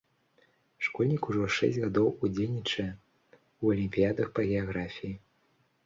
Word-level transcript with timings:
Школьнік 0.85 1.27
ужо 1.33 1.45
шэсць 1.59 1.77
гадоў 1.85 2.09
удзельнічае 2.25 2.89
ў 2.89 3.65
алімпіядах 3.77 4.27
па 4.37 4.41
геаграфіі. 4.51 5.17